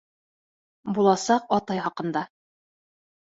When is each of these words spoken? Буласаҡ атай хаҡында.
Буласаҡ 0.97 1.45
атай 1.57 1.81
хаҡында. 1.89 2.23